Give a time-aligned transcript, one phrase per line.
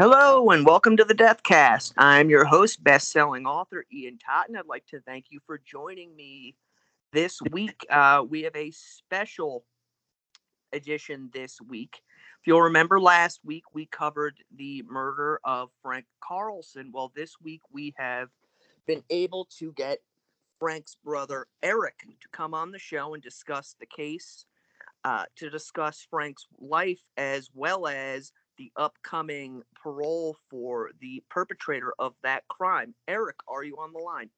[0.00, 1.92] Hello and welcome to the Deathcast.
[1.98, 4.56] I'm your host, best-selling author Ian Totten.
[4.56, 6.56] I'd like to thank you for joining me
[7.12, 7.84] this week.
[7.90, 9.66] Uh, we have a special
[10.72, 12.00] edition this week.
[12.40, 16.92] If you'll remember last week, we covered the murder of Frank Carlson.
[16.94, 18.30] Well, this week we have
[18.86, 19.98] been able to get
[20.58, 24.46] Frank's brother Eric to come on the show and discuss the case,
[25.04, 32.12] uh, to discuss Frank's life as well as the upcoming parole for the perpetrator of
[32.22, 32.94] that crime.
[33.08, 34.28] Eric, are you on the line?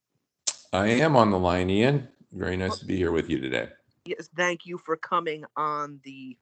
[0.72, 2.06] I am on the line, Ian.
[2.30, 3.70] Very nice to be here with you today.
[4.04, 6.38] Yes, thank you for coming on the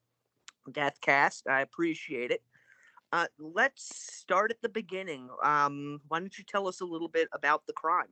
[0.70, 1.48] Deathcast.
[1.48, 2.42] I appreciate it.
[3.14, 5.30] Uh, let's start at the beginning.
[5.42, 8.08] Um, why don't you tell us a little bit about the crime?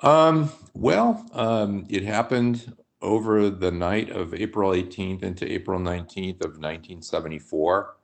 [0.00, 6.56] Um, well, um, it happened over the night of April 18th into April 19th of
[6.58, 7.97] 1974.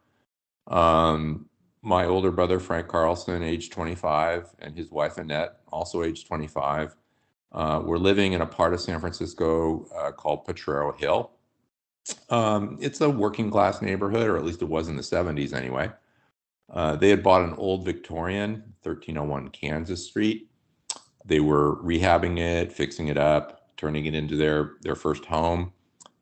[0.67, 1.47] Um,
[1.83, 6.97] my older brother, Frank Carlson, age 25, and his wife, Annette, also age 25,
[7.53, 11.31] uh, were living in a part of San Francisco uh, called Potrero Hill.
[12.31, 15.91] Um, it's a working class neighborhood, or at least it was in the 70s anyway.
[16.73, 20.49] Uh, they had bought an old Victorian, 1301 Kansas Street.
[21.25, 25.73] They were rehabbing it, fixing it up, turning it into their, their first home.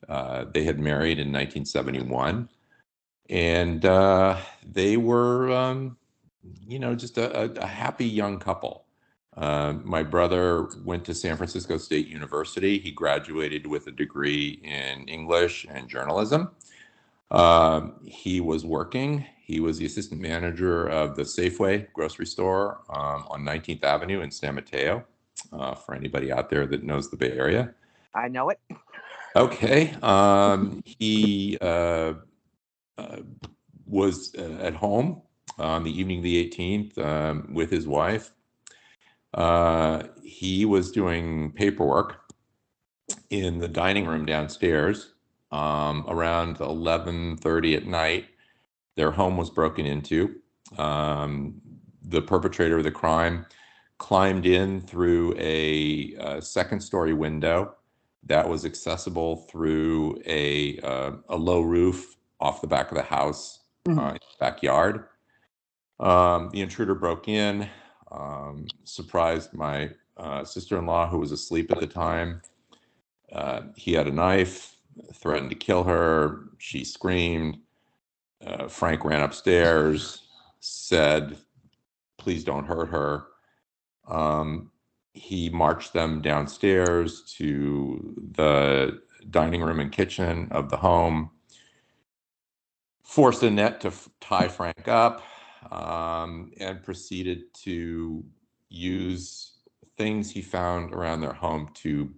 [0.09, 2.49] Uh, they had married in 1971
[3.33, 5.97] and uh, they were, um,
[6.69, 8.85] you know, just a, a, happy young couple.
[9.35, 12.79] Uh, my brother went to San Francisco State University.
[12.79, 16.51] He graduated with a degree in English and journalism.
[17.31, 19.25] Um, he was working.
[19.43, 24.31] He was the assistant manager of the Safeway grocery store um, on 19th Avenue in
[24.31, 25.05] San Mateo.
[25.51, 27.73] Uh, for anybody out there that knows the Bay Area,
[28.15, 28.61] I know it.
[29.35, 29.95] Okay.
[30.03, 32.15] Um, he uh, uh,
[33.87, 35.23] was uh, at home
[35.59, 38.33] on the evening of the 18th um, with his wife.
[39.35, 42.21] Uh, he was doing paperwork
[43.31, 45.15] in the dining room downstairs
[45.53, 48.27] um, around 11:30 at night.
[48.97, 50.37] Their home was broken into.
[50.79, 51.61] Um,
[52.03, 53.47] the perpetrator of the crime
[53.99, 57.75] climbed in through a, a second-story window
[58.25, 63.61] that was accessible through a uh, a low roof off the back of the house,
[63.87, 63.99] mm-hmm.
[63.99, 65.05] uh, backyard.
[66.01, 67.69] Um, the intruder broke in,
[68.11, 72.43] um, surprised my uh, sister-in-law who was asleep at the time.
[73.31, 74.77] Uh, he had a knife,
[75.15, 76.41] threatened to kill her.
[76.59, 77.59] She screamed.
[78.45, 80.25] Uh, Frank ran upstairs,
[80.59, 81.39] said,
[82.19, 83.27] "Please don't hurt her."
[84.09, 84.73] Um,
[85.15, 91.31] he marched them downstairs to the dining room and kitchen of the home
[93.13, 93.93] forced Annette to
[94.23, 95.23] tie Frank up
[95.71, 98.25] um, and proceeded to
[98.71, 99.59] use
[99.99, 102.11] things he found around their home to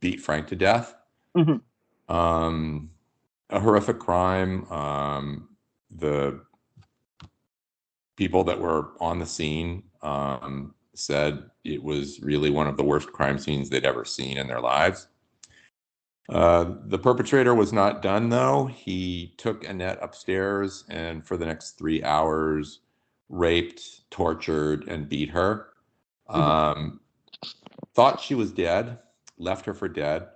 [0.00, 0.94] beat Frank to death.
[1.34, 2.14] Mm-hmm.
[2.14, 2.90] Um,
[3.48, 4.70] a horrific crime.
[4.70, 5.48] Um,
[5.90, 6.42] the
[8.16, 13.10] people that were on the scene um, said it was really one of the worst
[13.12, 15.08] crime scenes they'd ever seen in their lives.
[16.28, 18.66] Uh, the perpetrator was not done though.
[18.66, 22.80] He took Annette upstairs and for the next three hours
[23.28, 25.68] raped, tortured, and beat her.
[26.30, 26.40] Mm-hmm.
[26.40, 27.00] Um,
[27.94, 28.98] thought she was dead,
[29.38, 30.28] left her for dead.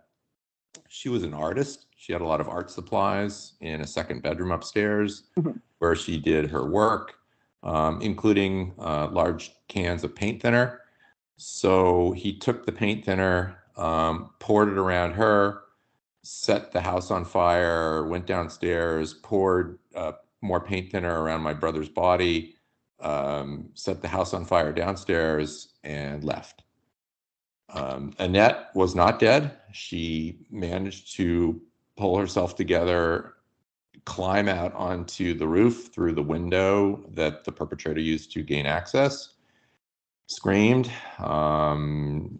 [0.88, 1.86] She was an artist.
[1.96, 5.58] She had a lot of art supplies in a second bedroom upstairs mm-hmm.
[5.78, 7.14] where she did her work,
[7.62, 10.82] um, including uh, large cans of paint thinner.
[11.36, 15.62] So he took the paint thinner, um, poured it around her,
[16.28, 20.12] set the house on fire, went downstairs, poured uh,
[20.42, 22.54] more paint thinner around my brother's body,
[23.00, 26.64] um, set the house on fire downstairs, and left.
[27.70, 29.56] Um, Annette was not dead.
[29.72, 31.62] She managed to
[31.96, 33.32] pull herself together,
[34.04, 39.30] climb out onto the roof through the window that the perpetrator used to gain access,
[40.26, 40.90] screamed.
[41.20, 42.38] Um,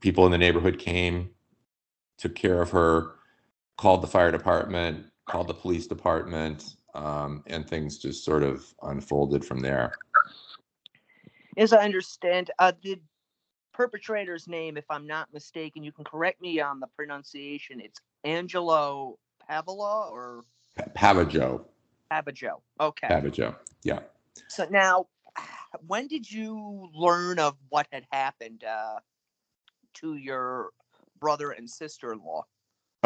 [0.00, 1.30] people in the neighborhood came,
[2.16, 3.15] took care of her
[3.76, 9.44] called the fire department, called the police department, um, and things just sort of unfolded
[9.44, 9.92] from there.
[11.56, 13.00] As I understand, uh, the
[13.72, 17.80] perpetrator's name, if I'm not mistaken, you can correct me on the pronunciation.
[17.80, 19.18] It's Angelo
[19.48, 20.42] Pavola or
[20.94, 21.64] Pavageau.
[22.10, 22.60] Pavageau.
[22.80, 23.08] Okay.
[23.08, 23.54] Pavageau.
[23.82, 24.00] Yeah.
[24.48, 25.06] So now,
[25.86, 29.00] when did you learn of what had happened uh,
[29.94, 30.70] to your
[31.20, 32.44] brother and sister-in-law?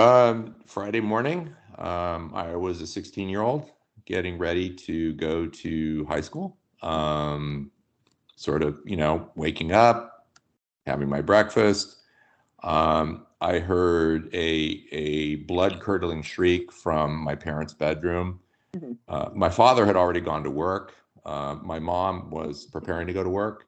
[0.01, 3.71] Um, Friday morning, um, I was a 16 year old
[4.07, 6.57] getting ready to go to high school.
[6.81, 7.71] Um,
[8.35, 10.31] sort of, you know, waking up,
[10.87, 11.99] having my breakfast.
[12.63, 18.41] Um, I heard a a blood curdling shriek from my parents' bedroom.
[18.75, 18.97] Mhm.
[19.07, 20.95] Uh, my father had already gone to work.
[21.27, 23.67] Uh, my mom was preparing to go to work,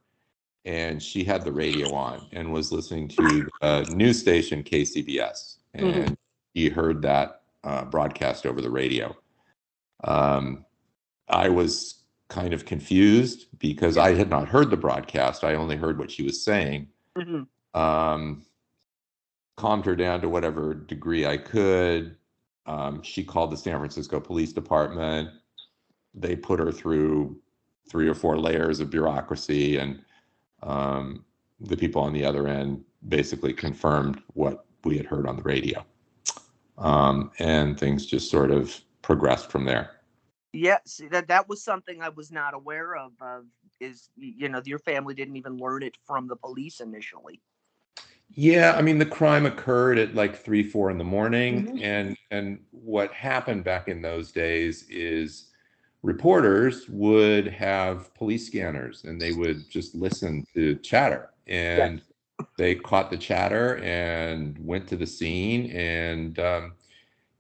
[0.65, 6.07] and she had the radio on and was listening to the news station KCBS, Mhm.
[6.07, 6.17] and
[6.55, 9.17] he heard that uh, broadcast over the radio.
[10.05, 10.65] Um,
[11.29, 15.45] I was kind of confused because I had not heard the broadcast.
[15.45, 16.89] I only heard what she was saying.
[17.17, 17.47] Mhm.
[17.75, 18.45] Um,
[19.57, 22.17] calmed her down to whatever degree I could.
[22.67, 25.31] Um, she called the San Francisco Police Department.
[26.15, 27.41] They put her through
[27.89, 30.03] three or four layers of bureaucracy, and
[30.63, 31.25] um,
[31.61, 35.85] the people on the other end basically confirmed what we had heard on the radio.
[36.83, 39.93] Um, and things just sort of progressed from there.
[40.53, 43.13] Yeah, see that that was something I was not aware of.
[43.21, 43.45] Of
[43.81, 47.41] is you know your family didn't even learn it from the police initially.
[48.35, 51.83] Yeah, I mean the crime occurred at like three, four in the morning, Mhm.
[51.83, 55.51] and and what happened back in those days is
[56.03, 62.03] reporters would have police scanners, and they would just listen to chatter, and
[62.57, 66.73] they caught the chatter and went to the scene, and um,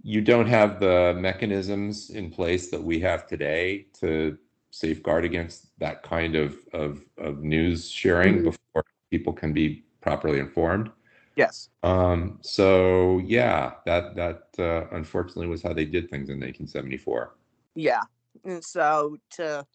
[0.02, 4.36] you don't have the mechanisms in place that we have today to
[4.70, 8.44] safeguard against that kind of of, of news sharing Mhm.
[8.44, 10.90] before people can be properly informed.
[11.36, 11.68] Yes.
[11.82, 17.34] Um, so yeah, that that uh, unfortunately was how they did things in 1974.
[17.74, 18.02] Yeah.
[18.44, 19.66] And so to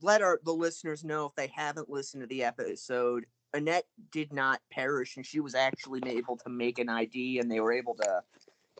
[0.00, 4.60] let our the listeners know if they haven't listened to the episode, Annette did not
[4.70, 8.22] perish and she was actually able to make an ID and they were able to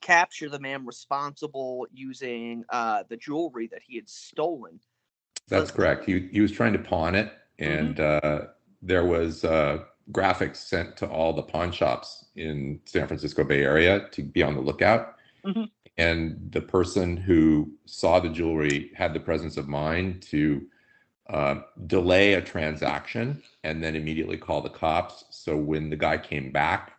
[0.01, 4.81] capture the man responsible using uh, the jewelry that he had stolen.
[5.49, 6.05] That's correct.
[6.05, 8.43] He he was trying to pawn it, and uh,
[8.83, 14.09] there was uh, graphics sent to all the pawn shops in San Francisco Bay Area
[14.13, 15.17] to be on the lookout.
[15.45, 15.69] Mhm.
[15.97, 20.67] And the person who saw the jewelry had the presence of mind to
[21.31, 25.25] uh, delay a transaction and then immediately call the cops.
[25.31, 26.93] So when the guy came back,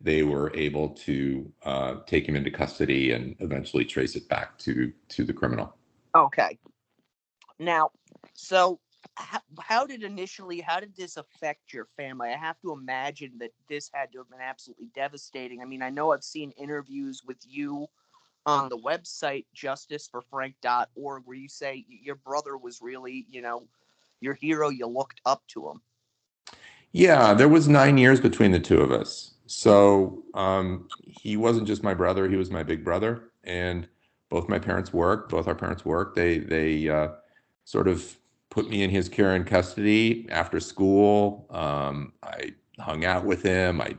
[0.00, 4.92] they were able to uh, take him into custody and eventually trace it back to
[5.08, 5.74] to the criminal.
[6.14, 6.58] Okay.
[7.58, 7.90] Now,
[8.34, 8.80] so
[9.14, 12.30] how, how did initially how did this affect your family?
[12.30, 15.62] I have to imagine that this had to have been absolutely devastating.
[15.62, 17.86] I mean, I know I've seen interviews with you
[18.46, 23.66] on the website justiceforfrank.org where you say your brother was really, you know,
[24.20, 25.80] your hero, you looked up to him.
[26.92, 29.34] Yeah, there was nine years between the two of us.
[29.46, 33.32] So um, he wasn't just my brother; he was my big brother.
[33.44, 33.88] And
[34.30, 35.30] both my parents worked.
[35.30, 36.16] Both our parents worked.
[36.16, 37.08] They they uh,
[37.64, 38.16] sort of
[38.50, 41.46] put me in his care and custody after school.
[41.50, 43.80] Um, I hung out with him.
[43.80, 43.96] I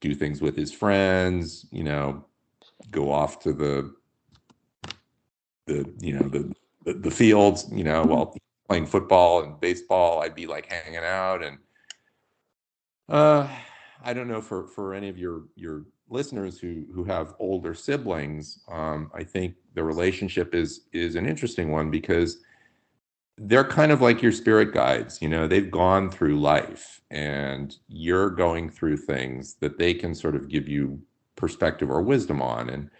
[0.00, 1.66] do things with his friends.
[1.70, 2.24] You know,
[2.90, 3.94] go off to the
[5.66, 6.52] the you know the
[6.84, 7.66] the, the fields.
[7.72, 8.36] You know, while
[8.68, 11.58] playing football and baseball, I'd be like hanging out and
[13.08, 13.48] uh,
[14.02, 18.62] I don't know for for any of your your listeners who who have older siblings.
[18.68, 22.38] Um, I think the relationship is is an interesting one because
[23.36, 25.20] they're kind of like your spirit guides.
[25.20, 30.36] You know, they've gone through life, and you're going through things that they can sort
[30.36, 31.00] of give you
[31.44, 32.70] perspective or wisdom on.
[32.70, 32.90] And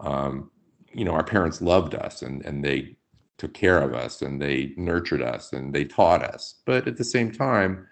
[0.00, 0.50] um,
[0.92, 2.96] you know, our parents loved us, and and they
[3.38, 6.62] took care of us, and they nurtured us, and they taught us.
[6.66, 7.86] But at the same time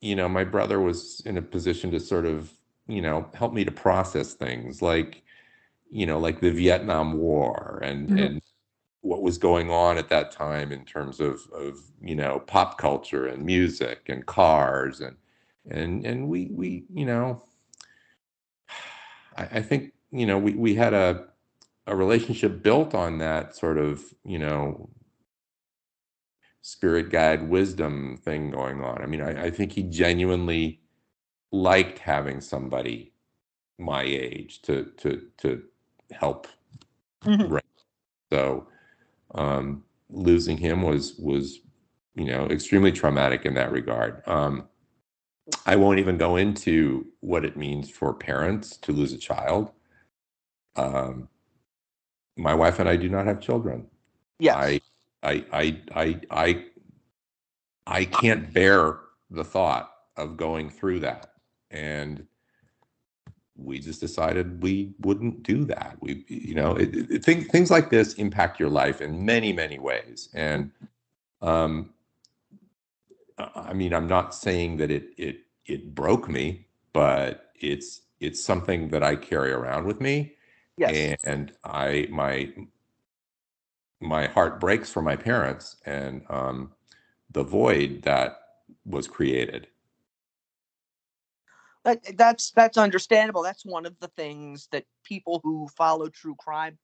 [0.00, 2.52] you know, my brother was in a position to sort of,
[2.86, 5.22] you know, help me to process things like,
[5.90, 8.18] you know, like the Vietnam War and Mhm.
[8.18, 8.42] and
[9.02, 13.26] what was going on at that time in terms of of you know pop culture
[13.26, 15.16] and music and cars and
[15.70, 17.42] and and we we you know,
[19.36, 21.26] I, I think you know we we had a
[21.86, 24.88] a relationship built on that sort of you know
[26.62, 29.02] spirit guide wisdom thing going on.
[29.02, 30.80] I mean, I, I think he genuinely
[31.52, 33.12] liked having somebody
[33.78, 35.62] my age to to to
[36.12, 36.46] help.
[37.24, 37.60] Mhm.
[38.32, 38.68] So
[39.34, 41.60] um, losing him was was
[42.14, 44.22] you know extremely traumatic in that regard.
[44.26, 44.68] Um,
[45.66, 49.72] I won't even go into what it means for parents to lose a child.
[50.76, 51.28] Um,
[52.36, 53.86] my wife and I do not have children.
[54.38, 54.56] Yes.
[54.56, 54.80] I,
[55.22, 56.64] I, I, I, I,
[57.86, 58.98] I can't bear
[59.30, 61.32] the thought of going through that.
[61.70, 62.26] And
[63.56, 65.96] we just decided we wouldn't do that.
[66.00, 69.78] We, you know, it, it, things things like this impact your life in many many
[69.78, 70.70] ways, and
[71.40, 71.90] um,
[73.38, 78.88] I mean, I'm not saying that it it it broke me, but it's it's something
[78.88, 80.36] that I carry around with me,
[80.76, 81.16] Yes.
[81.24, 82.52] and I my
[84.00, 86.72] my heart breaks for my parents and um,
[87.30, 88.38] the void that
[88.84, 89.66] was created.
[91.84, 93.42] That, that's that's understandable.
[93.42, 96.78] That's one of the things that people who follow true crime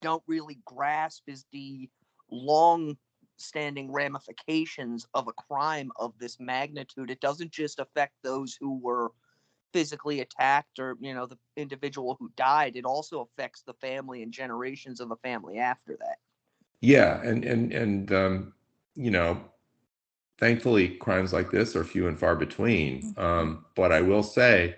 [0.00, 1.90] don't really grasp is the
[2.30, 2.96] long
[3.40, 7.10] standing ramifications of a crime of this magnitude.
[7.10, 9.12] It doesn't just affect those who were
[9.72, 12.76] physically attacked or, you know, the individual who died.
[12.76, 16.18] It also affects the family and generations of the family after that.
[16.80, 18.52] Yeah, and and and um,
[18.94, 19.40] you know,
[20.38, 23.14] thankfully, crimes like this are few and far between.
[23.16, 24.76] Um, but I will say,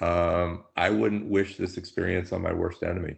[0.00, 3.16] um, I wouldn't wish this experience on my worst enemy.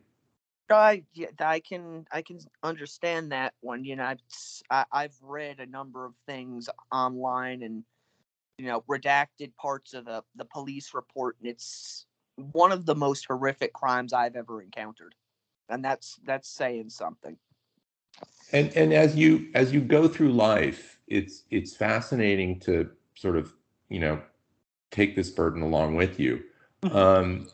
[0.71, 3.85] I yeah, I can I can understand that one.
[3.85, 4.21] You know, I've
[4.71, 7.85] I, I've read a number of things online and
[8.59, 12.07] you know redacted parts of the the police report, and it's
[12.53, 15.15] one of the most horrific crimes I've ever encountered,
[15.69, 17.37] and that's that's saying something.
[18.53, 23.53] And and as you as you go through life, it's it's fascinating to sort of
[23.89, 24.21] you know
[24.91, 26.43] take this burden along with you.
[26.83, 26.95] Mhm.
[26.95, 27.49] Um,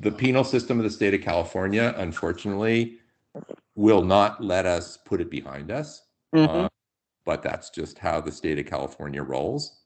[0.00, 2.98] the penal system of the state of California, unfortunately,
[3.74, 6.02] will not let us put it behind us.
[6.34, 6.48] Mhm.
[6.48, 6.68] Uh,
[7.24, 9.82] but that's just how the state of California rolls.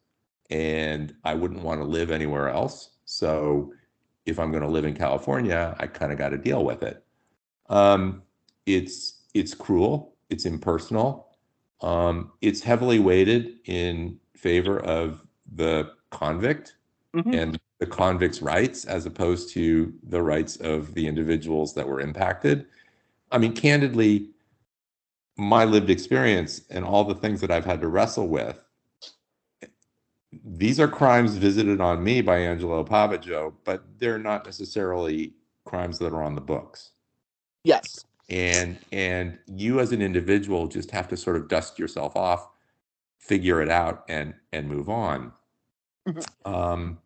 [0.50, 2.90] And I wouldn't want to live anywhere else.
[3.04, 3.72] So
[4.26, 7.04] if I'm going to live in California, I kind of got to deal with it.
[7.68, 8.22] Um,
[8.66, 10.14] it's it's cruel.
[10.30, 11.28] It's impersonal.
[11.80, 16.76] Um, it's heavily weighted in favor of the convict
[17.14, 17.34] Mhm.
[17.34, 22.66] and the convict's rights as opposed to the rights of the individuals that were impacted.
[23.32, 24.30] I mean, candidly,
[25.36, 28.60] my lived experience and all the things that I've had to wrestle with,
[30.44, 36.12] these are crimes visited on me by Angelo Pavageau, but they're not necessarily crimes that
[36.12, 36.90] are on the books.
[37.64, 38.04] Yes.
[38.30, 42.48] And and you as an individual just have to sort of dust yourself off,
[43.18, 45.32] figure it out, and and move on.
[46.06, 46.24] Mhm.
[46.44, 46.98] Um,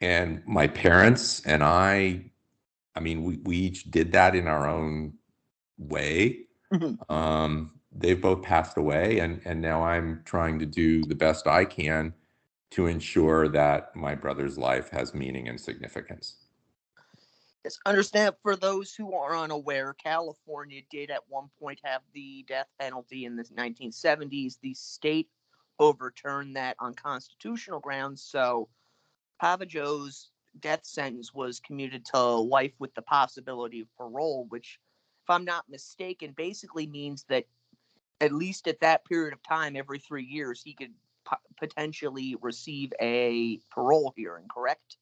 [0.00, 2.30] and my parents and I,
[2.94, 5.14] I mean, we, we each did that in our own
[5.78, 6.46] way.
[6.72, 6.98] Mhm.
[7.10, 11.64] Um, they've both passed away, and and now I'm trying to do the best I
[11.64, 12.14] can
[12.70, 16.36] to ensure that my brother's life has meaning and significance.
[17.64, 22.68] Yes, understand for those who are unaware, California did at one point have the death
[22.78, 24.58] penalty in the 1970s.
[24.60, 25.28] The state
[25.78, 28.22] overturned that on constitutional grounds.
[28.22, 28.68] So
[29.40, 30.30] Pavageau's
[30.60, 34.78] death sentence was commuted to life with the possibility of parole, which,
[35.24, 37.44] if I'm not mistaken, basically means that
[38.20, 40.92] at least at that period of time, every three years, he could
[41.24, 44.96] po- potentially receive a parole hearing, correct?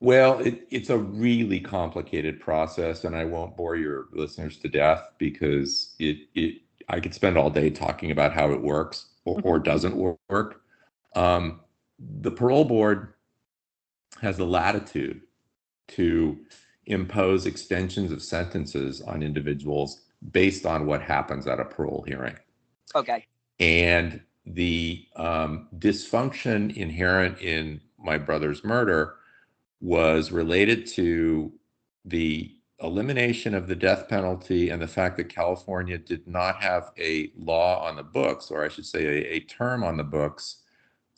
[0.00, 5.10] Well, it, it's a really complicated process, and I won't bore your listeners to death
[5.18, 9.58] because it, it I could spend all day talking about how it works or, or
[9.58, 9.94] doesn't
[10.28, 10.62] work.
[11.14, 11.60] Um,
[12.20, 13.14] the parole board
[14.22, 15.20] has the latitude
[15.88, 16.38] to
[16.86, 22.36] impose extensions of sentences on individuals based on what happens at a parole hearing
[22.94, 23.26] Okay.
[23.60, 29.16] and the um, dysfunction inherent in my brother's murder
[29.80, 31.52] was related to
[32.04, 32.52] the
[32.82, 37.86] elimination of the death penalty and the fact that California did not have a law
[37.86, 40.61] on the books, or I should say, a, a term on the books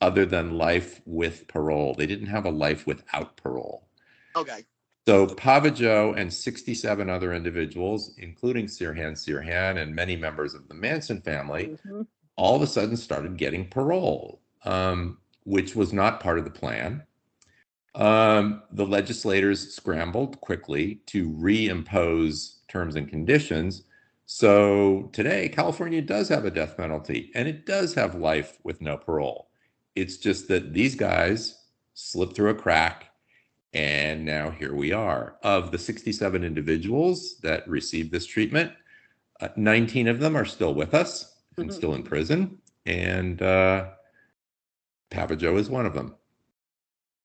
[0.00, 1.94] other than life with parole.
[1.94, 3.88] They didn't have a life without parole.
[4.36, 4.64] Okay.
[5.06, 11.20] So Pavageau and 67 other individuals, including Sirhan Sirhan and many members of the Manson
[11.20, 12.06] family, Mhm.
[12.36, 17.02] all of a sudden started getting parole, um, which was not part of the plan.
[17.94, 23.84] Um, the legislators scrambled quickly to reimpose terms and conditions.
[24.26, 28.96] So today, California does have a death penalty and it does have life with no
[28.96, 29.50] parole.
[29.94, 31.62] It's just that these guys
[31.94, 33.10] slipped through a crack
[33.74, 35.36] and now here we are.
[35.42, 38.72] Of the 67 individuals that received this treatment,
[39.40, 41.74] uh, 19 of them are still with us and Mhm.
[41.74, 42.62] still in prison.
[42.86, 43.90] And uh,
[45.10, 46.16] is one of them.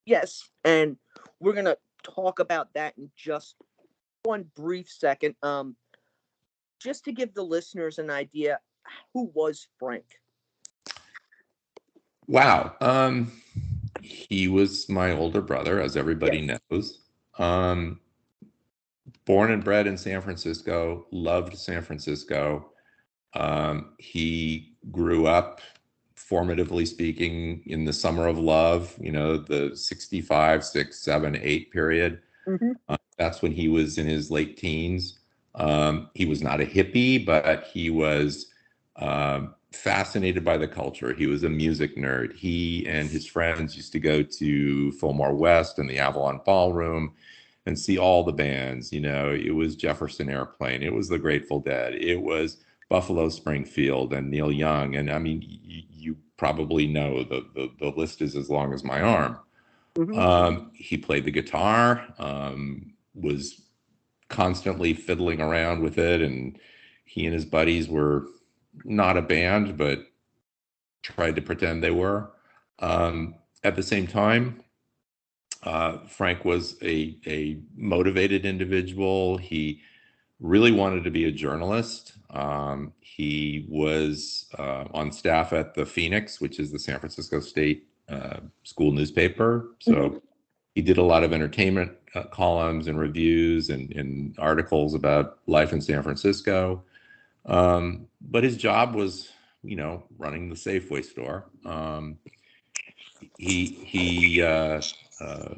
[0.06, 0.98] Yes, and
[1.40, 3.56] we're gonna talk about that in just
[4.24, 5.36] one brief second.
[5.42, 5.76] Um,
[6.80, 8.60] just to give the listeners an idea,
[9.14, 10.22] who was Frank?
[12.34, 12.76] Wow.
[12.80, 13.32] Um,
[14.04, 16.60] he was my older brother, as everybody Yes.
[16.70, 17.00] knows.
[17.40, 18.00] Um,
[19.26, 22.72] born and bred in San Francisco, loved San Francisco.
[23.34, 25.60] Um, he grew up,
[26.16, 32.22] formatively speaking, in the summer of love, you know, the 65, 6, 7, 8 period.
[32.48, 32.74] Mhm.
[32.88, 35.18] Uh, that's when he was in his late teens.
[35.56, 38.52] Um, he was not a hippie, but he was
[38.98, 41.14] um, fascinated by the culture.
[41.14, 42.36] He was a music nerd.
[42.36, 47.14] He and his friends used to go to Fillmore West and the Avalon Ballroom
[47.66, 48.92] and see all the bands.
[48.92, 52.58] You know, it was Jefferson Airplane, it was the Grateful Dead, it was
[52.90, 54.96] Buffalo Springfield and Neil Young.
[54.96, 58.84] And I mean, you, you probably know the, the the list is as long as
[58.84, 59.40] my arm.
[59.96, 60.18] Mhm.
[60.18, 63.62] Um, he played the guitar, um, was
[64.30, 66.58] constantly fiddling around with it, and
[67.06, 68.28] he and his buddies were
[68.86, 70.06] not a band, but
[71.02, 72.32] tried to pretend they were.
[72.80, 74.62] Um, at the same time,
[75.64, 79.38] uh, Frank was a, a motivated individual.
[79.38, 79.82] He
[80.40, 82.14] really wanted to be a journalist.
[82.30, 87.88] Um, he was uh, on staff at the Phoenix, which is the San Francisco State
[88.08, 89.72] uh, school newspaper.
[89.80, 90.22] So Mhm.
[90.76, 95.74] he did a lot of entertainment uh, columns and reviews and, and articles about life
[95.74, 96.84] in San Francisco.
[97.46, 99.30] Um, but his job was,
[99.64, 101.46] you know, running the Safeway store.
[101.66, 102.18] Um,
[103.38, 104.82] he he uh,
[105.20, 105.56] uh,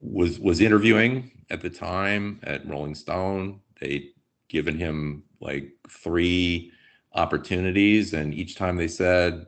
[0.00, 3.60] was was interviewing at the time at Rolling Stone.
[3.80, 4.12] They'd
[4.48, 6.72] given him like three
[7.12, 9.46] opportunities, and each time they said,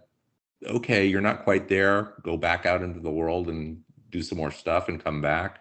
[0.67, 2.15] "Okay, you're not quite there.
[2.23, 5.61] Go back out into the world and do some more stuff and come back."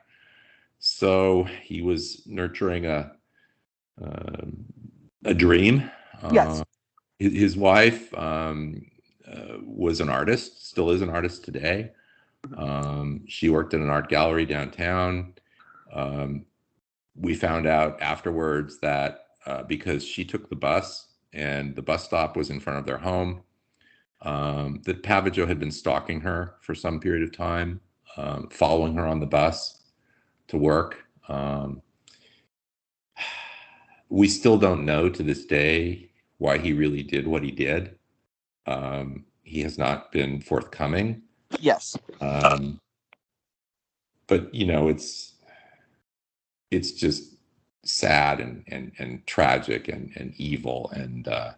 [0.79, 3.11] So he was nurturing a
[4.01, 4.65] um
[5.23, 5.89] a dream.
[6.31, 6.61] Yes.
[6.61, 6.63] Uh,
[7.19, 8.85] his, wife um,
[9.31, 11.91] uh, was an artist, still is an artist today.
[12.57, 15.33] Um, she worked in an art gallery downtown.
[15.93, 16.45] Um,
[17.15, 22.35] we found out afterwards that uh, because she took the bus and the bus stop
[22.35, 23.41] was in front of their home,
[24.21, 27.79] um, that Pavageau had been stalking her for some period of time,
[28.17, 29.83] um, following her on the bus
[30.47, 31.05] to work.
[31.29, 31.81] Um,
[34.09, 37.95] we still don't know to this day why he really did what he did.
[38.65, 41.21] Um, he has not been forthcoming.
[41.59, 41.97] Yes.
[42.19, 42.79] Um,
[44.27, 45.33] but you know, it's
[46.71, 47.35] it's just
[47.83, 51.53] sad and and and tragic and and evil and uh,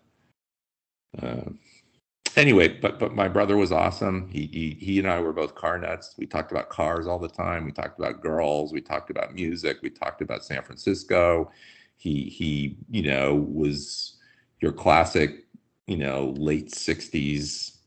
[1.21, 1.49] uh,
[2.35, 2.67] anyway.
[2.67, 4.29] But but my brother was awesome.
[4.29, 6.15] He he he and I were both car nuts.
[6.17, 7.65] We talked about cars all the time.
[7.65, 8.73] We talked about girls.
[8.73, 9.77] We talked about music.
[9.81, 11.51] We talked about San Francisco.
[11.95, 14.16] He he you know was
[14.59, 15.45] your classic
[15.85, 17.77] you know late '60s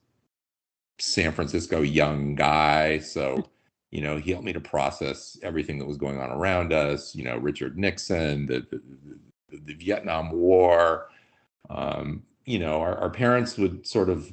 [1.01, 2.99] San Francisco young guy.
[2.99, 3.49] So,
[3.91, 7.15] you know, he helped me to process everything that was going on around us.
[7.15, 8.81] You know, Richard Nixon, the the,
[9.51, 11.09] the, the Vietnam War.
[11.69, 14.31] Um, you know, our, our parents would sort of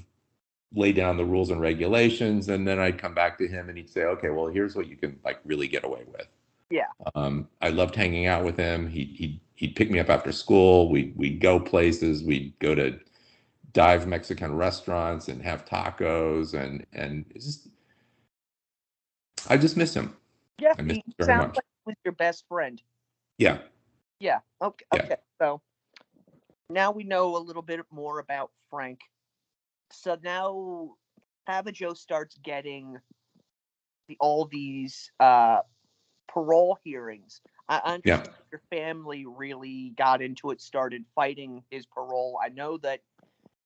[0.74, 3.90] lay down the rules and regulations, and then I'd come back to him and he'd
[3.90, 6.28] say, "Okay, well, here's what you can like really get away with."
[6.70, 6.88] Yeah.
[7.16, 8.88] Um, I loved hanging out with him.
[8.88, 10.90] He he he'd pick me up after school.
[10.90, 12.24] We we'd go places.
[12.24, 13.00] We'd go to
[13.74, 17.70] dive Mexican restaurants and have tacos and and just
[19.50, 20.16] I just miss him.
[20.60, 20.74] Yeah.
[20.78, 21.56] I miss He sounds much.
[21.56, 22.82] like he was your best friend.
[23.38, 23.60] Yeah.
[24.20, 24.40] Yeah.
[24.62, 24.86] Okay.
[24.94, 25.04] Yeah.
[25.04, 25.16] Okay.
[25.40, 25.62] So
[26.70, 29.00] now we know a little bit more about Frank.
[29.92, 30.96] So now
[31.48, 32.98] Pavageau starts getting
[34.10, 35.60] the, all these uh,
[36.28, 37.42] parole hearings.
[37.70, 38.16] I I Yeah.
[38.16, 42.40] understand your family really got into it, started fighting his parole.
[42.42, 43.02] I know that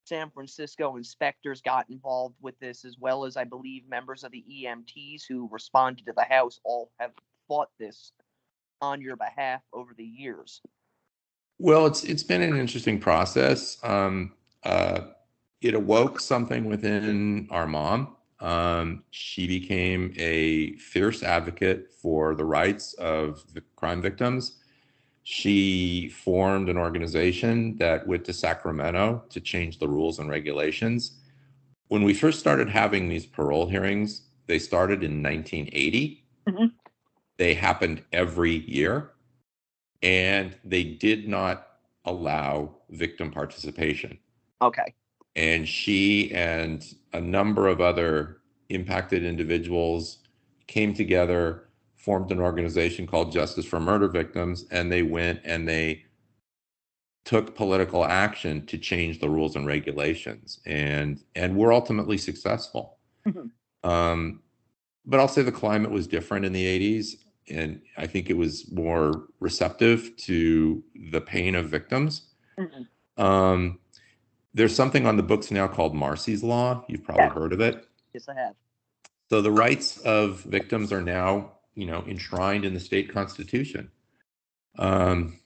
[0.05, 4.43] San Francisco inspectors got involved with this, as well as I believe members of the
[4.51, 7.11] EMTs who responded to the House all have
[7.47, 8.11] fought this
[8.81, 10.61] on your behalf over the years.
[11.59, 13.77] Well, it's it's been an interesting process.
[13.83, 15.01] Um, uh,
[15.61, 18.17] it awoke something within our mom.
[18.41, 24.57] Um, she became a fierce advocate for the rights of the crime victims.
[25.23, 31.19] She formed an organization that went to Sacramento to change the rules and regulations.
[31.89, 36.25] When we first started having these parole hearings, they started in 1980.
[36.47, 36.71] Mhm.
[37.37, 39.11] They happened every year
[40.01, 41.67] and they did not
[42.05, 44.17] allow victim participation.
[44.61, 44.95] Okay.
[45.35, 48.37] And she and a number of other
[48.69, 50.19] impacted individuals
[50.67, 56.05] came together, formed an organization called Justice for Murder Victims, and they went and they
[57.25, 62.97] took political action to change the rules and regulations, and and were ultimately successful.
[63.27, 63.51] Mhm.
[63.83, 64.41] Um,
[65.05, 67.17] but I'll say the climate was different in the 80s.
[67.49, 72.29] And I think it was more receptive to the pain of victims.
[72.57, 72.87] Mhm.
[73.17, 73.79] Um,
[74.53, 76.83] there's something on the books now called Marsy's Law.
[76.87, 77.33] You've probably Yeah.
[77.33, 77.87] heard of it.
[78.13, 78.55] Yes, I have.
[79.29, 83.89] So the rights of victims are now, you know, enshrined in the state constitution.
[84.77, 85.39] Um,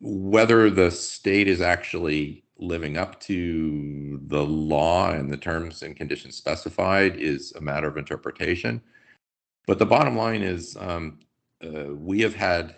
[0.00, 6.36] whether the state is actually living up to the law and the terms and conditions
[6.36, 8.80] specified is a matter of interpretation.
[9.66, 11.20] But the bottom line is, um,
[11.64, 12.76] uh, we have had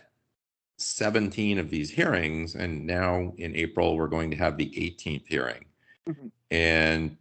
[0.77, 5.65] 17 of these hearings, and now in April we're going to have the 18th hearing.
[6.09, 6.31] Mhm.
[6.51, 7.17] And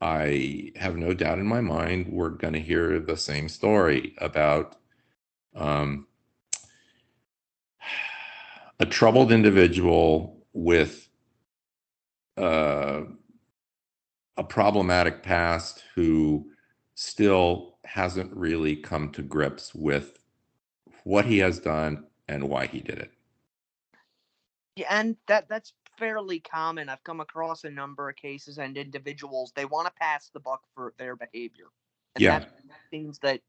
[0.00, 4.76] I have no doubt in my mind we're going to hear the same story about
[5.54, 6.06] um,
[8.78, 11.08] a troubled individual with
[12.36, 13.02] uh,
[14.36, 16.50] a problematic past who
[16.94, 20.18] still hasn't really come to grips with
[21.04, 23.10] what he has done and why he did it.
[24.76, 26.88] Yeah, and that that's fairly common.
[26.88, 30.62] I've come across a number of cases and individuals they want to pass the buck
[30.74, 31.66] for their behavior.
[32.14, 32.38] And Yeah.
[32.38, 33.40] that's one of the things that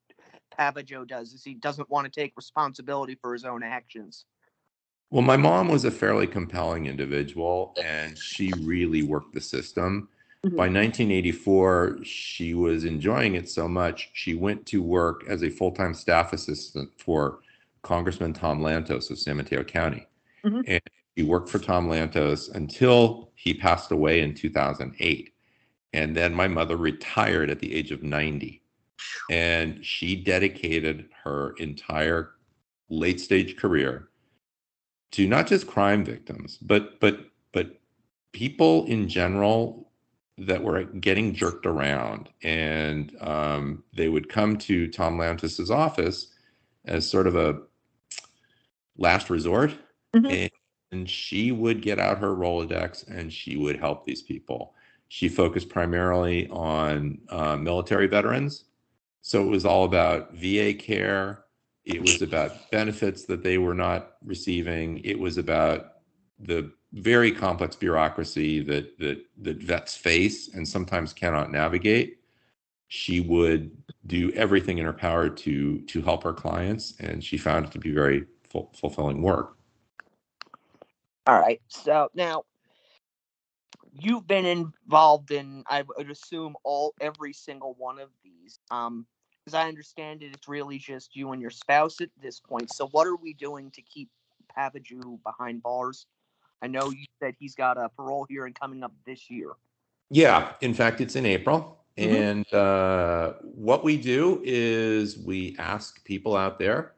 [0.57, 4.25] Pavageau does is he doesn't want to take responsibility for his own actions.
[5.11, 10.09] Well, my mom was a fairly compelling individual and she really worked the system.
[10.45, 10.57] Mhm.
[10.57, 15.71] By 1984, she was enjoying it so much, she went to work as a full
[15.71, 17.41] time staff assistant for
[17.83, 20.07] Congressman Tom Lantos of San Mateo County.
[20.43, 20.63] Mhm.
[20.67, 20.81] And
[21.17, 25.33] she worked for Tom Lantos until he passed away in 2008.
[25.93, 28.61] And then my mother retired at the age of 90.
[29.29, 32.31] And she dedicated her entire
[32.89, 34.09] late stage career
[35.11, 37.19] to not just crime victims, but but
[37.51, 37.79] but
[38.31, 39.91] people in general
[40.37, 46.27] that were getting jerked around, and um, they would come to Tom Lantos's office
[46.85, 47.61] as sort of a
[48.97, 49.73] last resort,
[50.15, 50.31] Mhm.
[50.31, 50.51] and,
[50.91, 54.75] and she would get out her Rolodex and she would help these people.
[55.07, 58.65] She focused primarily on uh, military veterans,
[59.21, 61.45] so it was all about VA care.
[61.85, 64.99] It was about benefits that they were not receiving.
[65.03, 65.93] It was about
[66.39, 72.19] the very complex bureaucracy that that that vets face and sometimes cannot navigate.
[72.87, 73.71] She would
[74.07, 77.79] do everything in her power to to help her clients, and she found it to
[77.79, 79.57] be very ful- fulfilling work.
[81.27, 81.61] All right.
[81.67, 82.43] So now
[83.93, 88.59] you've been involved in I would assume all every single one of these.
[88.69, 89.05] Um
[89.47, 92.69] as I understand it, it's really just you and your spouse at this point.
[92.69, 94.09] So what are we doing to keep
[94.55, 96.05] Pavageau behind bars?
[96.61, 99.49] I know you said he's got a parole hearing coming up this year.
[100.11, 101.83] Yeah, in fact, it's in April.
[101.97, 102.03] Mhm.
[102.03, 106.93] And uh, what we do is we ask people out there,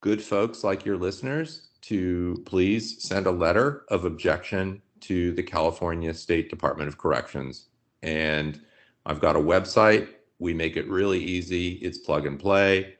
[0.00, 6.12] good folks like your listeners, to please send a letter of objection to the California
[6.12, 7.68] State Department of Corrections.
[8.02, 8.60] And
[9.06, 10.08] I've got a website.
[10.38, 12.96] We make it really easy, it's plug and play.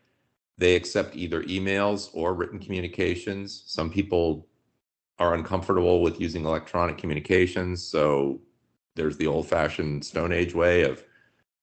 [0.58, 3.62] They accept either emails or written communications.
[3.66, 4.46] Some people
[5.18, 7.82] are uncomfortable with using electronic communications.
[7.82, 8.40] So
[8.94, 11.04] there's the old fashioned Stone Age way of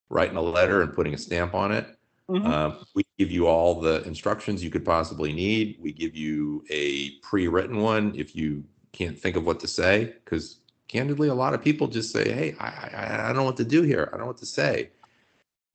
[0.10, 1.97] writing a letter and putting a stamp on it.
[2.30, 2.46] Mhm.
[2.46, 5.78] Um, we give you all the instructions you could possibly need.
[5.80, 10.16] We give you a pre written one if you can't think of what to say.
[10.24, 13.58] Because candidly, a lot of people just say, Hey, I, I, I don't know what
[13.58, 14.10] to do here.
[14.12, 14.92] I don't know what to say.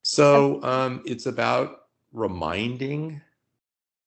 [0.02, 3.20] So um, it's about reminding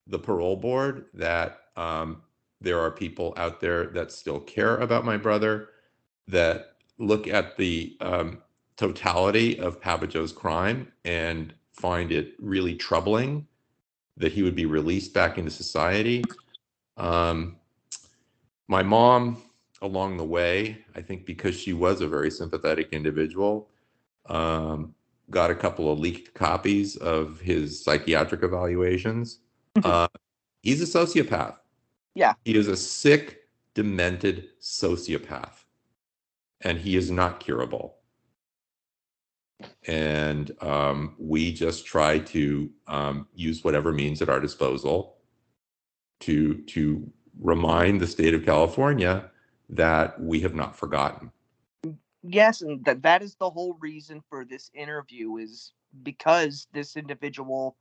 [0.06, 2.22] the parole board that um,
[2.60, 5.70] there are people out there that still care about my brother,
[6.28, 8.42] that look at the um,
[8.76, 13.46] totality of Pavageau's crime and find it really troubling
[14.16, 16.24] that he would be released back into society.
[16.96, 17.56] Um,
[18.68, 19.42] my mom,
[19.82, 23.68] along the way, I think because she was a very sympathetic individual,
[24.26, 24.94] um,
[25.30, 29.40] got a couple of leaked copies of his psychiatric evaluations.
[29.84, 30.08] uh,
[30.62, 31.56] he's a sociopath.
[32.14, 32.32] Yeah.
[32.44, 33.42] He is a sick,
[33.74, 35.64] demented sociopath,
[36.62, 37.95] and he is not curable.
[39.86, 45.16] And um, we just try to um, use whatever means at our disposal
[46.20, 49.30] to to remind the state of California
[49.68, 51.30] that we have not forgotten.
[52.22, 57.76] Yes, and that that is the whole reason for this interview is because this individual,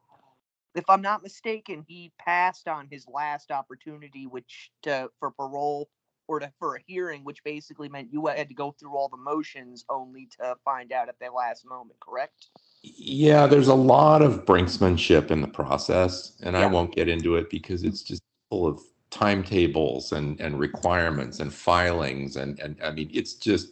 [0.76, 5.90] if I'm not mistaken, he passed on his last opportunity, which to for parole
[6.28, 9.18] or to for a hearing, which basically meant you had to go through all the
[9.18, 12.00] motions only to find out at the last moment.
[12.00, 12.48] Correct?
[12.82, 17.50] Yeah, there's a lot of brinksmanship in the process, and I won't get into it
[17.50, 23.10] because it's just full of timetables and and requirements and filings and and I mean
[23.14, 23.70] it's just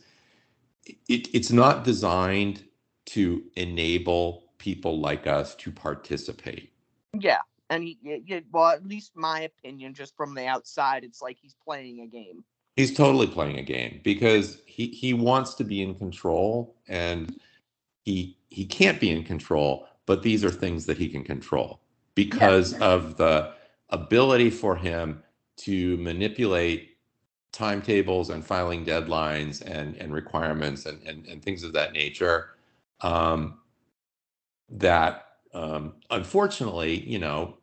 [0.86, 2.64] it it's not designed
[3.08, 6.72] to enable people like us to participate.
[7.20, 7.40] Yeah,
[7.74, 11.38] and he, y- y- well, at least my opinion, just from the outside, it's like
[11.42, 12.44] he's playing a game.
[12.76, 17.40] He's totally playing a game because he he wants to be in control and
[18.04, 21.82] he he can't be in control, but these are things that he can control
[22.16, 23.54] because of the
[23.90, 25.22] ability for him
[25.56, 26.98] to manipulate
[27.52, 32.50] timetables and filing deadlines and and requirements and and, and things of that nature
[33.02, 33.60] um,
[34.70, 37.58] that um, unfortunately you know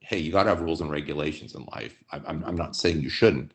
[0.00, 2.02] hey you got to have rules and regulations in life.
[2.10, 3.52] I'm, I'm, I'm not saying you shouldn't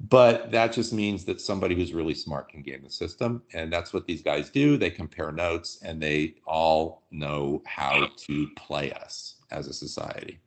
[0.00, 3.92] but that just means that somebody who's really smart can game the system and that's
[3.92, 4.76] what these guys do.
[4.76, 10.38] They compare notes and they all know how to play us as a society.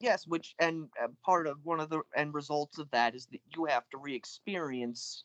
[0.00, 3.40] Yes, which and uh, part of one of the end results of that is that
[3.54, 5.24] you have to re-experience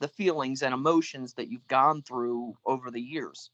[0.00, 3.50] the feelings and emotions that you've gone through over the years.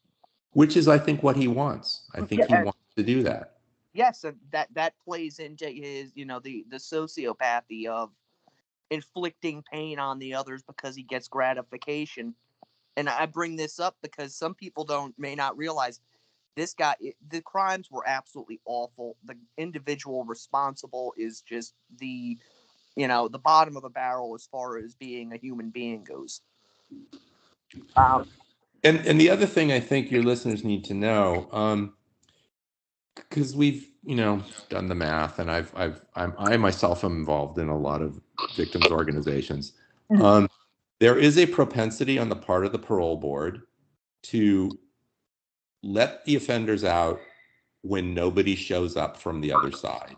[0.55, 2.03] which is i think what he wants.
[2.15, 2.47] I think Yeah.
[2.49, 3.56] he wants to do that
[3.97, 8.11] Yes, and that that plays into his, you know, the the sociopathy of
[8.91, 12.35] inflicting pain on the others because he gets gratification.
[12.99, 16.01] And I bring this up because some people don't may not realize
[16.57, 16.95] this guy
[17.31, 19.17] the crimes were absolutely awful.
[19.25, 22.39] The individual responsible is just the
[22.97, 26.43] you know, the bottom of the barrel as far as being a human being goes.
[27.97, 28.27] Um,
[28.85, 31.95] And and the other thing I think your listeners need to know, um,
[33.17, 37.59] because we've you know done the math, and I've I've I'm, I myself am involved
[37.59, 38.21] in a lot of
[38.57, 39.73] victims organizations.
[40.11, 40.23] Mhm.
[40.23, 40.49] Um,
[41.01, 43.63] there is a propensity on the part of the parole board
[44.25, 44.71] to
[45.83, 47.21] let the offenders out
[47.83, 50.17] when nobody shows up from the other side.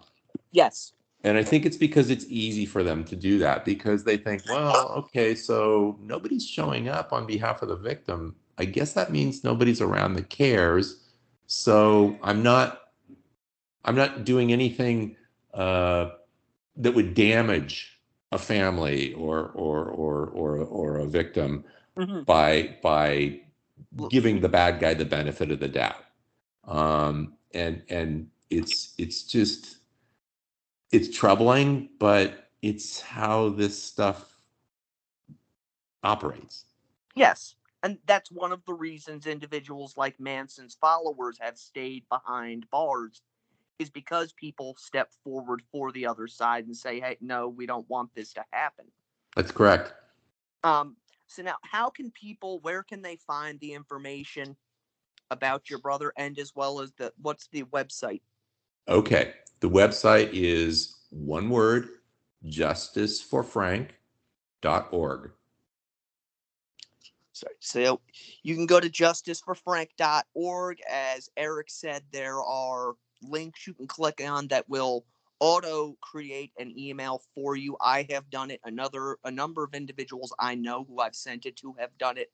[0.53, 0.93] yes.
[1.25, 4.43] And I think it's because it's easy for them to do that because they think,
[4.49, 8.37] well, okay, so nobody's showing up on behalf of the victim.
[8.57, 11.09] I guess that means nobody's around that cares.
[11.49, 12.83] So I'm not,
[13.85, 15.17] I'm not doing anything
[15.55, 16.11] uh,
[16.77, 18.01] that would damage
[18.33, 21.65] a family or or or or or a victim
[21.97, 22.27] Mhm.
[22.27, 23.41] by by
[24.09, 26.05] giving the bad guy the benefit of the doubt.
[26.65, 29.79] Um, and and it's it's just
[30.93, 34.37] it's troubling, but it's how this stuff
[36.03, 36.65] operates.
[37.15, 37.55] Yes.
[37.83, 43.23] And that's one of the reasons individuals like Manson's followers have stayed behind bars
[43.79, 47.89] is because people step forward for the other side and say, "Hey, no, we don't
[47.89, 48.87] want this to happen."
[49.37, 49.93] That's correct.
[50.65, 54.57] Um so now how can people where can they find the information
[55.31, 58.23] about your brother and as well as the what's the website?
[58.89, 59.35] Okay.
[59.61, 61.89] The website is one word,
[62.47, 65.33] justiceforfrank.org.
[67.33, 67.55] Sorry.
[67.61, 68.01] So
[68.43, 70.79] you can go to justiceforfrank.org.
[70.91, 75.05] As Eric said, there are links you can click on that will
[75.41, 77.77] auto create an email for you.
[77.81, 78.61] I have done it.
[78.65, 82.31] Another a number of individuals I know who I've sent it to have done it.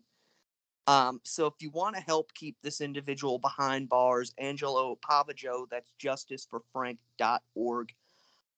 [0.86, 5.90] Um, so if you want to help keep this individual behind bars, Angelo Pavageau, that's
[6.02, 7.92] justiceforfrank.org.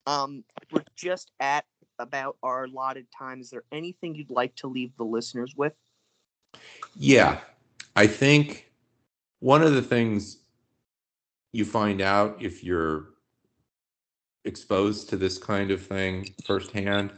[0.09, 1.65] Um, we're just at
[1.99, 3.41] about our allotted time.
[3.41, 5.75] Is there anything you'd like to leave the listeners with?
[6.97, 7.41] Yeah.
[7.95, 8.71] I think
[9.39, 10.39] one of the things
[11.57, 13.07] you find out if you're
[14.45, 17.13] exposed to this kind of thing firsthand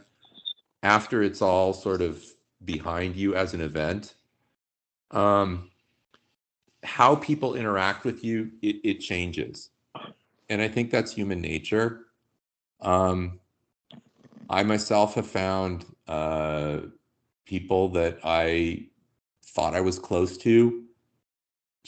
[0.83, 2.25] after it's all sort of
[2.65, 4.15] behind you as an event
[5.11, 5.71] um,
[6.85, 9.71] how people interact with you it, it changes.
[10.49, 12.07] And i think that's human nature.
[12.81, 13.41] Um,
[14.49, 16.79] i myself have found uh,
[17.45, 18.87] people that i
[19.45, 20.88] thought i was close to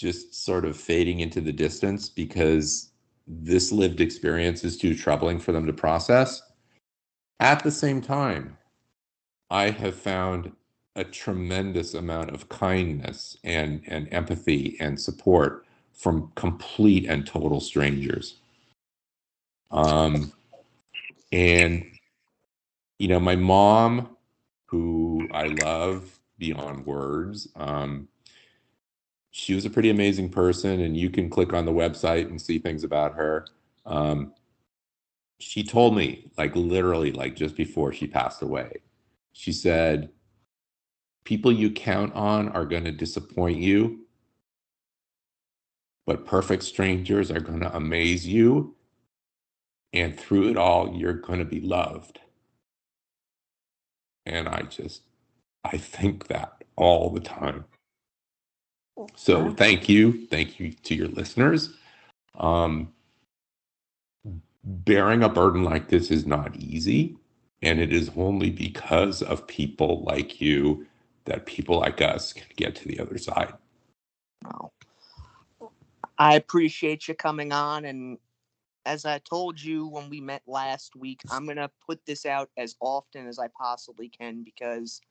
[0.00, 2.90] just sort of fading into the distance because
[3.26, 6.42] this lived experience is too troubling for them to process.
[7.38, 8.56] At the same time,
[9.50, 10.52] I have found
[10.96, 18.36] a tremendous amount of kindness and, and empathy and support from complete and total strangers.
[19.70, 20.32] Um,
[21.30, 21.84] and,
[22.98, 24.16] you know, my mom,
[24.66, 28.08] who I love beyond words, um,
[29.30, 32.58] she was a pretty amazing person and you can click on the website and see
[32.58, 33.46] things about her
[33.86, 34.32] um,
[35.38, 38.72] she told me like literally like just before she passed away
[39.32, 40.10] she said
[41.24, 44.00] people you count on are going to disappoint you
[46.10, 48.74] but perfect strangers are going to amaze you.
[49.92, 52.18] And through it all, you're going to be loved.
[54.26, 55.02] And I just,
[55.64, 57.64] I think that all the time.
[59.14, 60.26] So thank you.
[60.26, 61.74] Thank you to your listeners.
[62.38, 62.92] Um,
[64.64, 67.16] bearing a burden like this is not easy.
[67.62, 70.86] And it is only because of people like you
[71.26, 73.52] that people like us can get to the other side.
[74.44, 74.72] Well,
[76.18, 77.84] I appreciate you coming on.
[77.84, 78.18] And
[78.86, 82.48] as I told you when we met last week, I'm going to put this out
[82.56, 85.02] as often as I possibly can because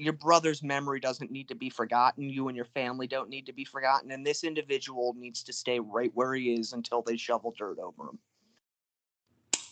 [0.00, 2.28] your brother's memory doesn't need to be forgotten.
[2.28, 4.10] You and your family don't need to be forgotten.
[4.10, 8.04] And this individual needs to stay right where he is until they shovel dirt over
[8.04, 8.18] him.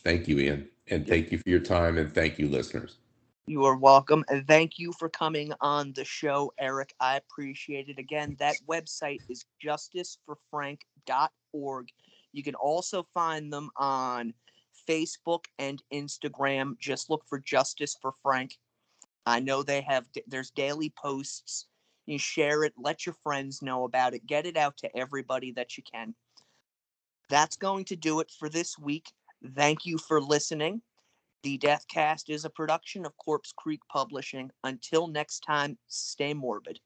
[0.04, 0.68] Thank you, Ian.
[0.88, 1.98] And thank you for your time.
[1.98, 2.98] And thank you, listeners.
[3.46, 4.24] You are welcome.
[4.28, 6.94] And thank you for coming on the show, Eric.
[7.00, 7.98] I appreciate it.
[7.98, 11.88] Again, that website is justiceforfrank.org.
[12.32, 14.34] You can also find them on
[14.88, 16.78] Facebook and Instagram.
[16.78, 18.56] Just look for Justice for Frank.
[19.28, 21.66] I know they have, there's daily posts.
[22.06, 25.76] You share it, let your friends know about it, get it out to everybody that
[25.76, 26.14] you can.
[27.28, 29.12] That's going to do it for this week.
[29.54, 30.80] Thank you for listening.
[31.42, 34.50] The Deathcast is a production of Corpse Creek Publishing.
[34.64, 36.80] Until next time, stay morbid.